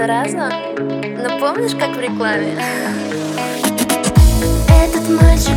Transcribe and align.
заразно. 0.00 0.50
Но 0.78 1.38
помнишь, 1.38 1.74
как 1.78 1.94
в 1.94 2.00
рекламе? 2.00 2.56
Этот 4.82 5.10
мальчик 5.10 5.56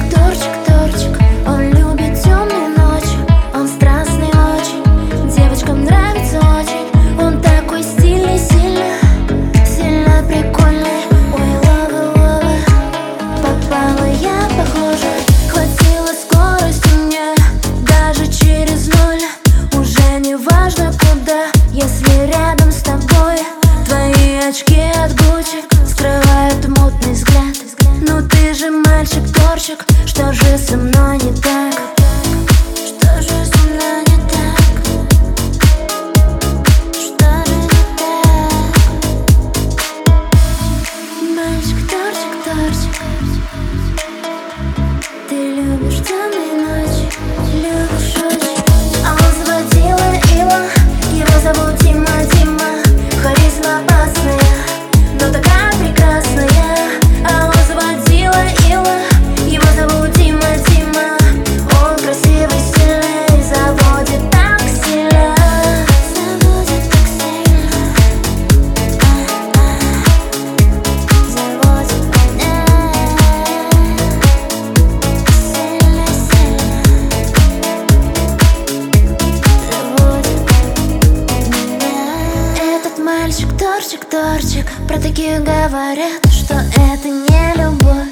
Торчик, 83.93 84.09
торчик, 84.09 84.65
про 84.87 84.97
таких 84.97 85.43
говорят, 85.43 86.25
что 86.31 86.55
это 86.55 87.09
не 87.09 87.53
любовь, 87.55 88.07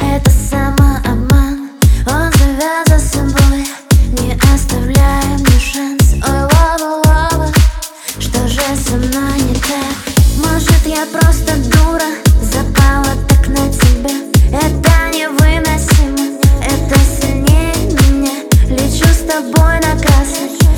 это 0.00 0.30
самообман. 0.30 1.70
Он 2.06 2.30
зовет 2.32 2.86
за 2.86 2.98
собой, 3.00 3.66
не 4.20 4.38
оставляя 4.54 5.24
мне 5.24 5.58
шанс. 5.58 6.12
Ой, 6.12 6.40
лава, 6.40 7.02
лава, 7.06 7.52
что 8.20 8.46
же 8.46 8.60
со 8.76 8.92
мной 8.92 9.40
не 9.40 9.54
так? 9.54 9.96
Может, 10.36 10.86
я 10.86 11.04
просто 11.06 11.56
дура, 11.56 12.10
запала 12.40 13.16
так 13.28 13.48
на 13.48 13.72
тебя. 13.72 14.14
Это 14.52 15.16
невыносимо, 15.16 16.38
это 16.62 16.96
сильнее 17.20 17.74
меня. 18.08 18.44
Лечу 18.68 19.06
с 19.06 19.26
тобой 19.26 19.80
на 19.80 20.00
красный. 20.00 20.73